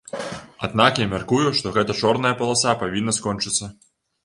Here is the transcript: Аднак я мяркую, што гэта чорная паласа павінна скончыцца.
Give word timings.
Аднак 0.67 1.01
я 1.03 1.07
мяркую, 1.11 1.43
што 1.59 1.75
гэта 1.77 1.97
чорная 2.01 2.33
паласа 2.41 2.77
павінна 2.83 3.17
скончыцца. 3.21 3.73